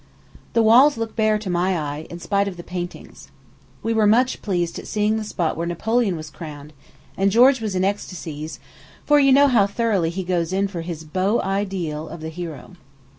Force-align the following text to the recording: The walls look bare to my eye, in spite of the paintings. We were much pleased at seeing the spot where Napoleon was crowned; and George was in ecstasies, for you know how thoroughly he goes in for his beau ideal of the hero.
The 0.53 0.63
walls 0.63 0.97
look 0.97 1.15
bare 1.15 1.37
to 1.37 1.47
my 1.51 1.77
eye, 1.77 2.07
in 2.09 2.17
spite 2.17 2.47
of 2.47 2.57
the 2.57 2.63
paintings. 2.63 3.29
We 3.83 3.93
were 3.93 4.07
much 4.07 4.41
pleased 4.41 4.79
at 4.79 4.87
seeing 4.87 5.15
the 5.17 5.23
spot 5.23 5.55
where 5.55 5.67
Napoleon 5.67 6.15
was 6.17 6.31
crowned; 6.31 6.73
and 7.15 7.29
George 7.29 7.61
was 7.61 7.75
in 7.75 7.83
ecstasies, 7.83 8.59
for 9.05 9.19
you 9.19 9.31
know 9.31 9.47
how 9.47 9.67
thoroughly 9.67 10.09
he 10.09 10.23
goes 10.23 10.53
in 10.53 10.67
for 10.67 10.81
his 10.81 11.03
beau 11.03 11.39
ideal 11.43 12.09
of 12.09 12.21
the 12.21 12.29
hero. 12.29 12.77